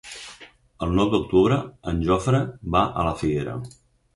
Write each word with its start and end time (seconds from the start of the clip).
El 0.85 0.95
nou 0.99 1.11
d'octubre 1.11 1.59
en 1.91 2.01
Jofre 2.09 2.43
va 2.77 2.85
a 3.03 3.07
la 3.11 3.17
Figuera. 3.21 3.59